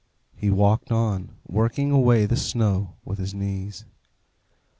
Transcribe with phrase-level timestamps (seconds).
[0.35, 3.85] He walked on, working away the snow with his knees.